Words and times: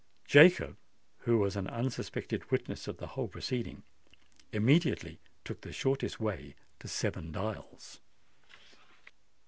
Jacob, 0.25 0.77
who 1.25 1.37
was 1.37 1.55
an 1.55 1.67
unsuspected 1.67 2.49
witness 2.49 2.87
of 2.87 2.97
the 2.97 3.05
whole 3.09 3.27
proceeding, 3.27 3.83
immediately 4.51 5.19
took 5.45 5.61
the 5.61 5.71
shortest 5.71 6.19
way 6.19 6.55
to 6.79 6.87
Seven 6.87 7.31
Dials. 7.31 7.99